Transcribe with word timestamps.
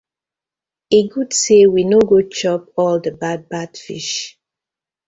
E 0.89 1.07
good 1.09 1.31
say 1.31 1.67
we 1.67 1.83
no 1.83 1.99
go 1.99 2.23
chop 2.23 2.71
all 2.75 2.99
the 2.99 3.11
bad 3.11 3.47
bad 3.47 3.77
fish. 3.77 4.35